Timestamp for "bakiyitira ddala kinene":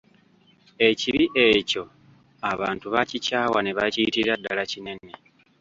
3.77-5.11